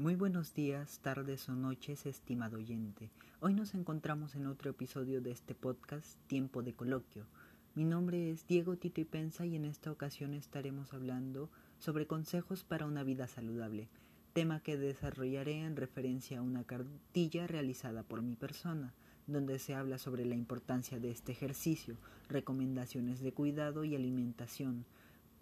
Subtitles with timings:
[0.00, 3.10] Muy buenos días, tardes o noches, estimado oyente.
[3.40, 7.26] Hoy nos encontramos en otro episodio de este podcast Tiempo de Coloquio.
[7.74, 12.64] Mi nombre es Diego Tito y Pensa y en esta ocasión estaremos hablando sobre consejos
[12.64, 13.90] para una vida saludable,
[14.32, 18.94] tema que desarrollaré en referencia a una cartilla realizada por mi persona,
[19.26, 21.98] donde se habla sobre la importancia de este ejercicio,
[22.30, 24.86] recomendaciones de cuidado y alimentación,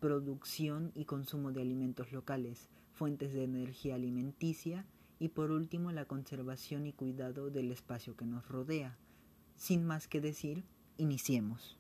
[0.01, 4.85] producción y consumo de alimentos locales, fuentes de energía alimenticia
[5.21, 8.99] y por último la conservación y cuidado del espacio que nos rodea.
[9.55, 10.65] Sin más que decir,
[10.97, 11.79] iniciemos.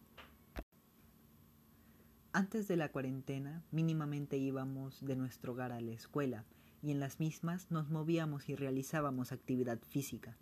[2.32, 6.44] Antes de la cuarentena, mínimamente íbamos de nuestro hogar a la escuela
[6.82, 10.36] y en las mismas nos movíamos y realizábamos actividad física.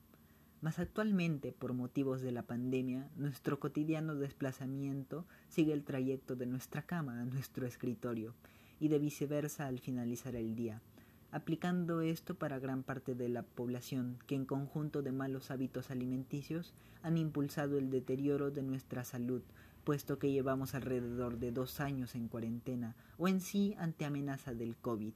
[0.60, 6.82] Mas actualmente, por motivos de la pandemia, nuestro cotidiano desplazamiento sigue el trayecto de nuestra
[6.82, 8.34] cama a nuestro escritorio
[8.80, 10.82] y de viceversa al finalizar el día,
[11.30, 16.74] aplicando esto para gran parte de la población que en conjunto de malos hábitos alimenticios
[17.02, 19.42] han impulsado el deterioro de nuestra salud,
[19.84, 24.76] puesto que llevamos alrededor de dos años en cuarentena o en sí ante amenaza del
[24.76, 25.14] COVID.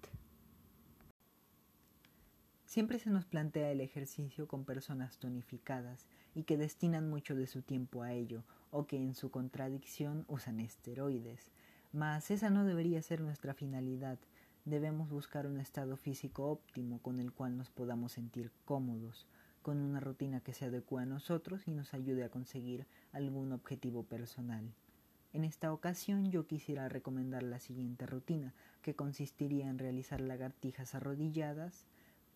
[2.71, 7.63] Siempre se nos plantea el ejercicio con personas tonificadas y que destinan mucho de su
[7.63, 11.51] tiempo a ello, o que en su contradicción usan esteroides,
[11.93, 14.19] mas esa no debería ser nuestra finalidad.
[14.65, 19.27] Debemos buscar un estado físico óptimo con el cual nos podamos sentir cómodos,
[19.63, 24.05] con una rutina que se adecue a nosotros y nos ayude a conseguir algún objetivo
[24.05, 24.65] personal.
[25.33, 31.87] En esta ocasión yo quisiera recomendar la siguiente rutina, que consistiría en realizar lagartijas arrodilladas,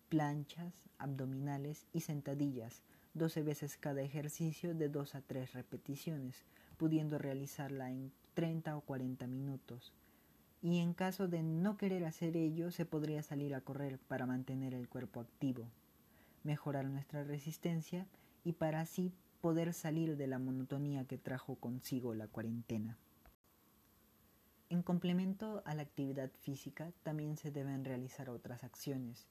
[0.09, 2.83] planchas, abdominales y sentadillas,
[3.15, 6.43] 12 veces cada ejercicio de 2 a 3 repeticiones,
[6.77, 9.93] pudiendo realizarla en 30 o 40 minutos.
[10.61, 14.73] Y en caso de no querer hacer ello, se podría salir a correr para mantener
[14.73, 15.69] el cuerpo activo,
[16.43, 18.05] mejorar nuestra resistencia
[18.43, 22.97] y para así poder salir de la monotonía que trajo consigo la cuarentena.
[24.69, 29.27] En complemento a la actividad física, también se deben realizar otras acciones,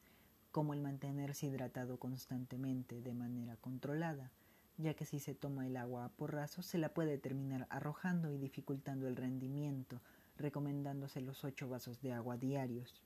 [0.55, 4.31] como el mantenerse hidratado constantemente de manera controlada,
[4.79, 8.39] ya que si se toma el agua a porrazos se la puede terminar arrojando y
[8.39, 10.01] dificultando el rendimiento,
[10.39, 13.03] recomendándose los 8 vasos de agua diarios.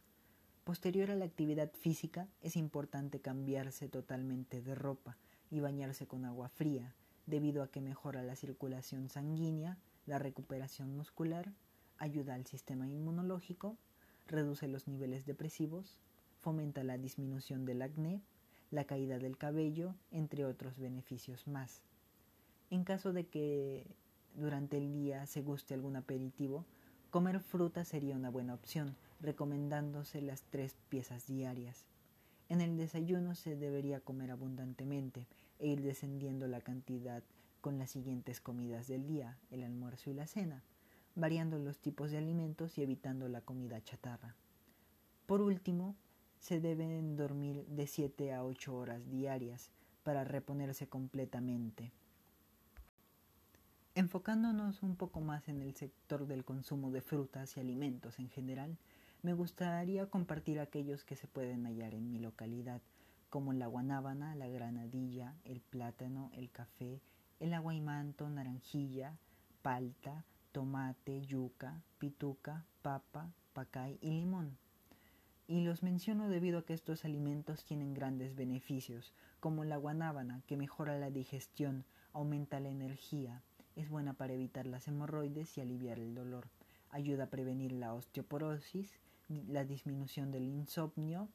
[0.65, 5.17] Posterior a la actividad física es importante cambiarse totalmente de ropa
[5.51, 6.95] y bañarse con agua fría,
[7.25, 11.55] debido a que mejora la circulación sanguínea, la recuperación muscular,
[11.97, 13.79] ayuda al sistema inmunológico,
[14.27, 15.99] reduce los niveles depresivos,
[16.49, 18.23] fomenta la disminución del acné,
[18.71, 21.83] la caída del cabello, entre otros beneficios más.
[22.71, 23.87] En caso de que
[24.35, 26.65] durante el día se guste algún aperitivo,
[27.11, 31.85] comer fruta sería una buena opción, recomendándose las tres piezas diarias.
[32.49, 35.27] En el desayuno se debería comer abundantemente
[35.59, 37.23] e ir descendiendo la cantidad
[37.61, 40.63] con las siguientes comidas del día, el almuerzo y la cena,
[41.15, 44.35] variando los tipos de alimentos y evitando la comida chatarra.
[45.27, 45.95] Por último,
[46.39, 49.71] se deben dormir de 7 a 8 horas diarias
[50.03, 51.93] para reponerse completamente.
[53.95, 58.79] Enfocándonos un poco más en el sector del consumo de frutas y alimentos en general,
[59.23, 62.81] me gustaría compartir aquellos que se pueden hallar en mi localidad,
[63.29, 67.01] como la guanábana, la granadilla, el plátano, el café,
[67.41, 69.19] el aguaimanto, naranjilla,
[69.63, 74.57] palta, tomate, yuca, pituca, papa, pacay y limón.
[75.51, 80.59] Y los menciono debido a que estos alimentos tienen grandes beneficios, como la guanábana, que
[80.59, 83.43] mejora la digestión, aumenta la energía,
[83.75, 86.49] es buena para evitar las hemorroides y aliviar el dolor,
[86.91, 91.31] ayuda a prevenir la osteoporosis, la disminución del insomnio,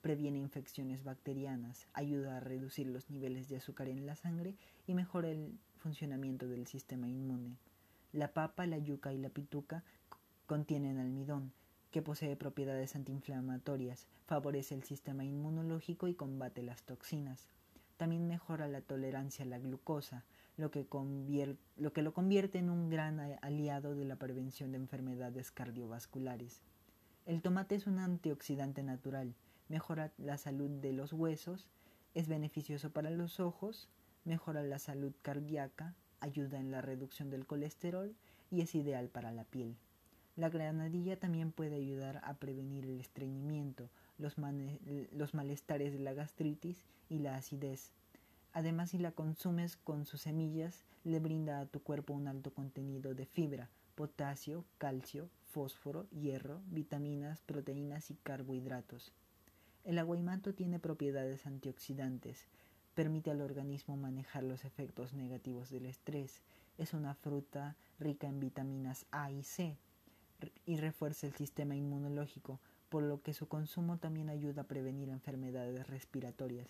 [0.00, 4.54] previene infecciones bacterianas, ayuda a reducir los niveles de azúcar en la sangre
[4.86, 7.56] y mejora el funcionamiento del sistema inmune.
[8.12, 9.82] La papa, la yuca y la pituca
[10.46, 11.52] contienen almidón,
[11.96, 17.48] que posee propiedades antiinflamatorias, favorece el sistema inmunológico y combate las toxinas.
[17.96, 20.22] También mejora la tolerancia a la glucosa,
[20.58, 20.86] lo que,
[21.76, 26.60] lo convierte en un gran aliado de la prevención de enfermedades cardiovasculares.
[27.24, 29.34] El tomate es un antioxidante natural,
[29.70, 31.66] mejora la salud de los huesos,
[32.12, 33.88] es beneficioso para los ojos,
[34.26, 38.14] mejora la salud cardíaca, ayuda en la reducción del colesterol
[38.50, 39.78] y es ideal para la piel.
[40.36, 43.88] La granadilla también puede ayudar a prevenir el estreñimiento,
[44.18, 47.92] los, malestares de la gastritis y la acidez.
[48.52, 53.14] Además, si la consumes con sus semillas, le brinda a tu cuerpo un alto contenido
[53.14, 59.12] de fibra, potasio, calcio, fósforo, hierro, vitaminas, proteínas y carbohidratos.
[59.84, 62.44] El aguaimanto tiene propiedades antioxidantes,
[62.94, 66.42] permite al organismo manejar los efectos negativos del estrés,
[66.76, 69.78] es una fruta rica en vitaminas A y C
[70.64, 75.86] y refuerza el sistema inmunológico, por lo que su consumo también ayuda a prevenir enfermedades
[75.86, 76.68] respiratorias.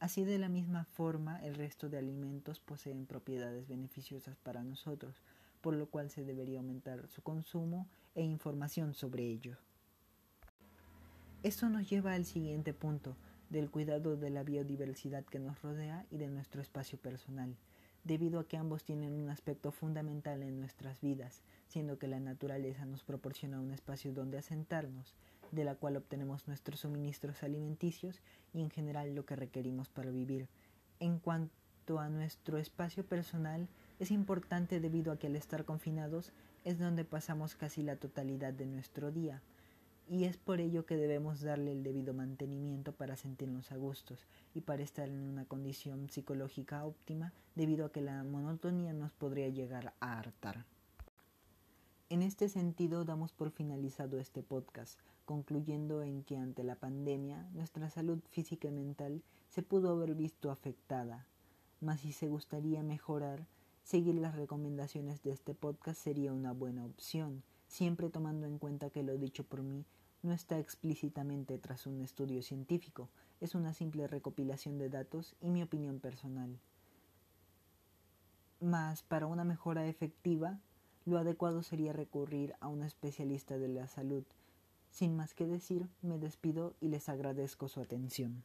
[0.00, 5.22] Así de la misma forma, el resto de alimentos poseen propiedades beneficiosas para nosotros,
[5.60, 9.56] por lo cual se debería aumentar su consumo e información sobre ello.
[11.42, 13.16] Esto nos lleva al siguiente punto,
[13.50, 17.56] del cuidado de la biodiversidad que nos rodea y de nuestro espacio personal,
[18.04, 22.86] debido a que ambos tienen un aspecto fundamental en nuestras vidas, siendo que la naturaleza
[22.86, 25.14] nos proporciona un espacio donde asentarnos,
[25.52, 28.20] de la cual obtenemos nuestros suministros alimenticios
[28.52, 30.48] y en general lo que requerimos para vivir.
[31.00, 33.68] En cuanto a nuestro espacio personal,
[33.98, 36.32] es importante debido a que al estar confinados
[36.64, 39.42] es donde pasamos casi la totalidad de nuestro día,
[40.10, 44.62] y es por ello que debemos darle el debido mantenimiento para sentirnos a gustos y
[44.62, 49.92] para estar en una condición psicológica óptima debido a que la monotonía nos podría llegar
[50.00, 50.64] a hartar.
[52.10, 57.90] En este sentido damos por finalizado este podcast, concluyendo en que ante la pandemia nuestra
[57.90, 61.26] salud física y mental se pudo haber visto afectada,
[61.82, 63.46] mas si se gustaría mejorar,
[63.84, 69.02] seguir las recomendaciones de este podcast sería una buena opción, siempre tomando en cuenta que
[69.02, 69.84] lo dicho por mí
[70.22, 73.08] no está explícitamente tras un estudio científico,
[73.40, 76.58] es una simple recopilación de datos y mi opinión personal.
[78.60, 80.58] Mas para una mejora efectiva,
[81.04, 84.24] lo adecuado sería recurrir a un especialista de la salud.
[84.90, 88.42] Sin más que decir, me despido y les agradezco su atención.